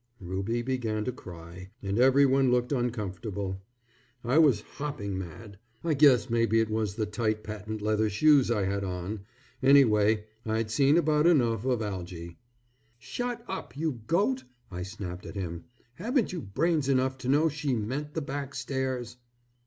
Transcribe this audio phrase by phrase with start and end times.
[0.19, 3.61] Ruby began to cry, and everyone looked uncomfortable.
[4.23, 5.59] I was hopping mad.
[5.83, 9.27] I guess maybe it was the tight patent leather shoes I had on.
[9.61, 12.39] Anyway I'd seen about enough of Algy.
[12.97, 15.65] "Shut up, you Goat," I snapped at him.
[15.93, 19.17] "Haven't you brains enough to know she meant the back stairs!"